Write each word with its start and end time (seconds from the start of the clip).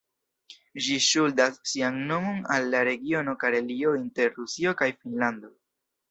Ĝi 0.83 0.95
ŝuldas 1.07 1.59
sian 1.71 1.99
nomon 2.11 2.39
al 2.55 2.65
la 2.75 2.81
regiono 2.89 3.35
Karelio 3.43 3.91
inter 4.01 4.33
Rusio 4.39 4.73
kaj 4.81 4.89
Finnlando. 5.03 5.51